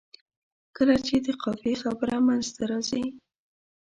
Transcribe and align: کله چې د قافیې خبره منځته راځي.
کله 0.75 0.95
چې 1.05 1.15
د 1.25 1.27
قافیې 1.41 1.73
خبره 1.83 2.15
منځته 2.27 2.63
راځي. 2.71 3.03